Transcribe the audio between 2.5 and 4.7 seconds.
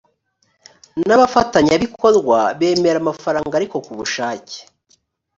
bemera amafaranga ariko ku bushake